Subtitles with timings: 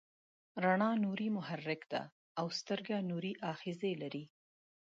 [0.63, 2.01] رڼا نوري محرک ده
[2.39, 4.23] او سترګه نوري آخذې لري.